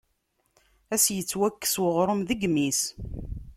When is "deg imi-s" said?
2.29-2.81